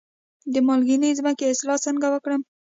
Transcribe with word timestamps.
د 0.53 0.55
مالګینې 0.67 1.09
ځمکې 1.19 1.51
اصلاح 1.53 1.77
څنګه 1.85 2.07
وکړم؟ 2.09 2.41